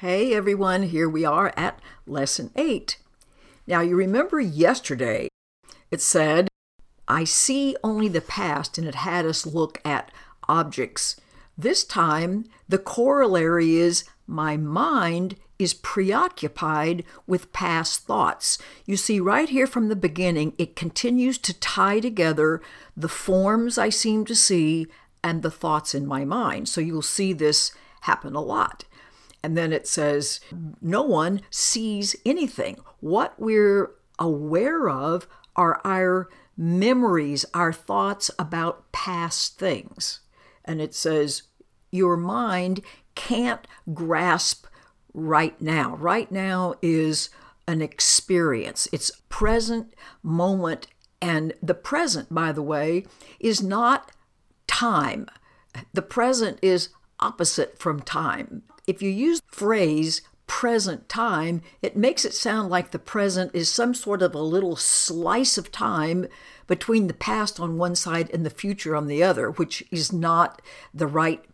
[0.00, 2.98] Hey everyone, here we are at lesson 8.
[3.66, 5.26] Now you remember yesterday
[5.90, 6.46] it said,
[7.08, 10.12] I see only the past, and it had us look at
[10.48, 11.20] objects.
[11.56, 18.56] This time the corollary is my mind is preoccupied with past thoughts.
[18.86, 22.62] You see, right here from the beginning, it continues to tie together
[22.96, 24.86] the forms I seem to see
[25.24, 26.68] and the thoughts in my mind.
[26.68, 27.72] So you'll see this
[28.02, 28.84] happen a lot.
[29.42, 30.40] And then it says,
[30.80, 32.78] no one sees anything.
[33.00, 40.20] What we're aware of are our memories, our thoughts about past things.
[40.64, 41.44] And it says,
[41.90, 42.80] your mind
[43.14, 44.66] can't grasp
[45.14, 45.94] right now.
[45.96, 47.30] Right now is
[47.66, 50.86] an experience, it's present moment.
[51.20, 53.04] And the present, by the way,
[53.40, 54.12] is not
[54.66, 55.26] time.
[55.92, 58.62] The present is opposite from time.
[58.86, 63.70] If you use the phrase present time, it makes it sound like the present is
[63.70, 66.26] some sort of a little slice of time
[66.66, 70.60] between the past on one side and the future on the other, which is not
[70.92, 71.44] the right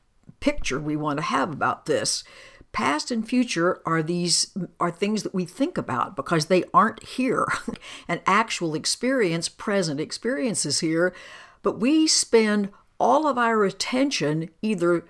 [0.40, 2.24] picture we want to have about this.
[2.72, 7.46] Past and future are these are things that we think about because they aren't here.
[8.08, 11.14] An actual experience, present experience is here,
[11.62, 15.04] but we spend all of our attention either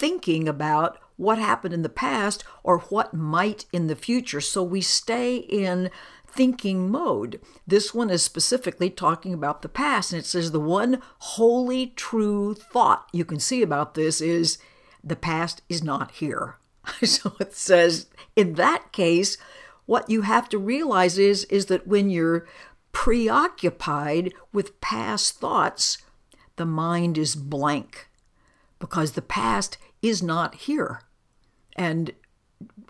[0.00, 4.40] thinking about what happened in the past or what might in the future.
[4.40, 5.90] So we stay in
[6.26, 7.38] thinking mode.
[7.66, 12.54] This one is specifically talking about the past, and it says the one wholly true
[12.54, 14.56] thought you can see about this is
[15.04, 16.56] the past is not here.
[17.04, 19.36] so it says in that case,
[19.84, 22.46] what you have to realize is, is that when you're
[22.92, 25.98] preoccupied with past thoughts,
[26.56, 28.08] the mind is blank
[28.80, 31.02] because the past is not here.
[31.76, 32.12] And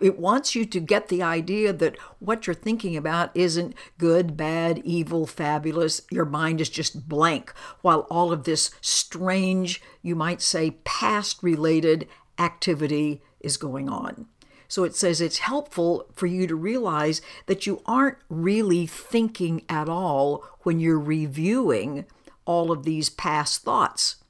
[0.01, 4.79] it wants you to get the idea that what you're thinking about isn't good, bad,
[4.79, 6.01] evil, fabulous.
[6.11, 12.07] Your mind is just blank, while all of this strange, you might say, past related
[12.37, 14.27] activity is going on.
[14.67, 19.89] So it says it's helpful for you to realize that you aren't really thinking at
[19.89, 22.05] all when you're reviewing
[22.45, 24.20] all of these past thoughts.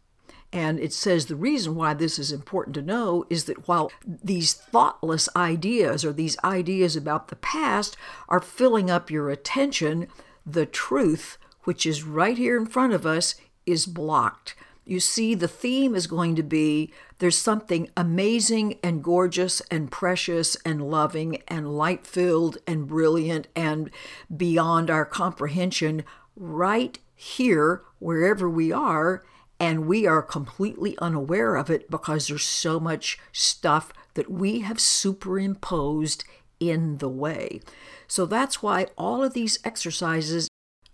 [0.53, 4.53] And it says the reason why this is important to know is that while these
[4.53, 7.95] thoughtless ideas or these ideas about the past
[8.27, 10.07] are filling up your attention,
[10.45, 13.35] the truth, which is right here in front of us,
[13.65, 14.55] is blocked.
[14.83, 20.57] You see, the theme is going to be there's something amazing and gorgeous and precious
[20.65, 23.91] and loving and light filled and brilliant and
[24.35, 26.03] beyond our comprehension
[26.35, 29.23] right here, wherever we are
[29.61, 34.79] and we are completely unaware of it because there's so much stuff that we have
[34.79, 36.23] superimposed
[36.59, 37.61] in the way.
[38.07, 40.49] So that's why all of these exercises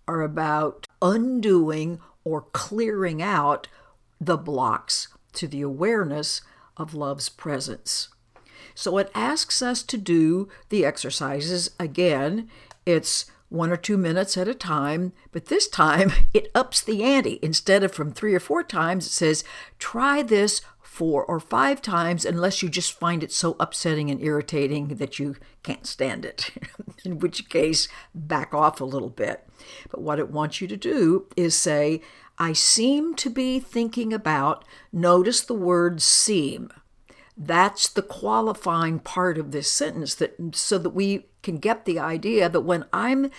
[0.06, 3.68] are about undoing or clearing out
[4.20, 6.42] the blocks to the awareness
[6.76, 8.10] of love's presence.
[8.74, 12.50] So it asks us to do the exercises again.
[12.84, 17.38] It's one or two minutes at a time, but this time it ups the ante.
[17.42, 19.44] Instead of from three or four times, it says,
[19.78, 24.88] try this four or five times unless you just find it so upsetting and irritating
[24.88, 26.50] that you can't stand it,
[27.04, 29.46] in which case, back off a little bit.
[29.90, 32.00] But what it wants you to do is say,
[32.36, 36.70] I seem to be thinking about, notice the word seem.
[37.36, 42.48] That's the qualifying part of this sentence that so that we can get the idea
[42.48, 43.30] that when I'm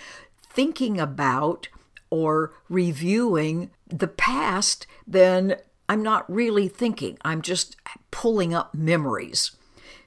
[0.42, 1.68] thinking about
[2.10, 5.56] or reviewing the past, then
[5.88, 7.18] I'm not really thinking.
[7.22, 7.76] I'm just
[8.10, 9.52] pulling up memories.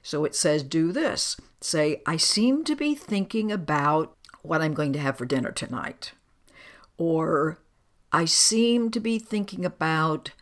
[0.02, 1.36] So it says, do this.
[1.60, 6.12] Say, I seem to be thinking about what I'm going to have for dinner tonight.
[6.98, 7.58] Or
[8.12, 10.32] I seem to be thinking about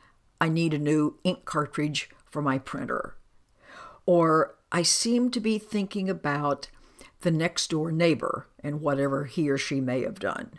[0.41, 3.15] I need a new ink cartridge for my printer.
[4.05, 6.69] Or I seem to be thinking about
[7.23, 10.53] the next door neighbor and whatever he or she may have done.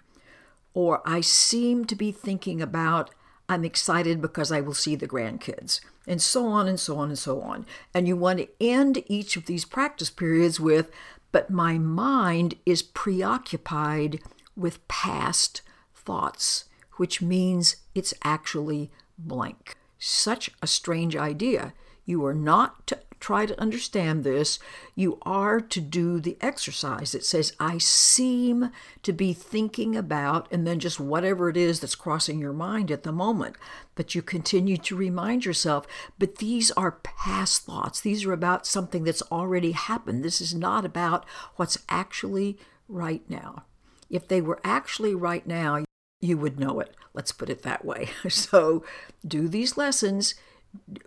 [0.74, 3.12] Or I seem to be thinking about
[3.50, 7.20] I'm excited because I will see the grandkids, and so on and so on and
[7.20, 7.66] so on.
[7.94, 10.90] And you want to end each of these practice periods with,
[11.32, 14.22] but my mind is preoccupied
[14.56, 15.62] with past
[15.94, 19.76] thoughts, which means it's actually blank.
[20.00, 21.74] Such a strange idea.
[22.06, 24.60] You are not to try to understand this,
[24.96, 27.16] you are to do the exercise.
[27.16, 28.70] It says, I seem
[29.02, 33.04] to be thinking about, and then just whatever it is that's crossing your mind at
[33.04, 33.56] the moment.
[33.96, 35.88] But you continue to remind yourself,
[36.20, 38.02] but these are past thoughts.
[38.02, 40.22] These are about something that's already happened.
[40.22, 42.58] This is not about what's actually
[42.90, 43.64] right now.
[44.10, 45.86] If they were actually right now,
[46.20, 46.94] you would know it.
[47.14, 48.10] Let's put it that way.
[48.30, 48.84] So
[49.26, 50.36] do these lessons.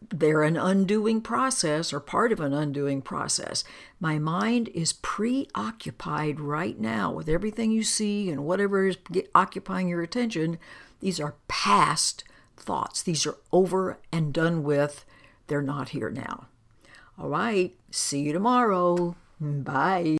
[0.08, 3.64] They're an undoing process or part of an undoing process.
[4.00, 8.96] My mind is preoccupied right now with everything you see and whatever is
[9.34, 10.58] occupying your attention.
[11.00, 12.24] These are past
[12.56, 13.02] thoughts.
[13.02, 15.04] These are over and done with.
[15.48, 16.46] They're not here now.
[17.18, 17.76] All right.
[17.90, 19.16] See you tomorrow.
[19.40, 20.16] Bye.